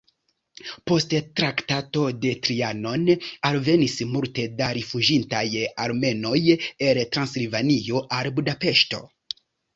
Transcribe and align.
Post 0.91 1.11
Traktato 1.39 2.05
de 2.23 2.31
Trianon 2.47 3.03
alvenis 3.51 3.99
multe 4.15 4.47
da 4.63 4.71
rifuĝintaj 4.79 5.43
armenoj 5.85 6.35
el 6.89 7.03
Transilvanio 7.19 8.05
al 8.19 8.33
Budapeŝto. 8.41 9.05